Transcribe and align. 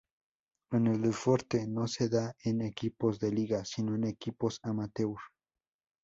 En 0.71 0.87
el 0.87 0.99
deporte 0.99 1.67
no 1.67 1.87
se 1.87 2.09
da 2.09 2.33
en 2.43 2.63
equipos 2.63 3.19
de 3.19 3.29
liga, 3.31 3.63
sino 3.65 3.93
en 3.93 4.05
equipos 4.05 4.59
amateur. 4.63 5.15